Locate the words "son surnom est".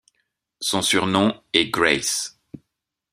0.61-1.69